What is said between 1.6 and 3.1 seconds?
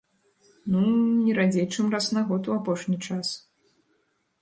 чым раз на год у апошні